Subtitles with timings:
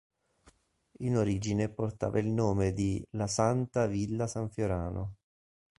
[1.01, 5.17] In origine portava il nome di "La Santa-Villa San Fiorano".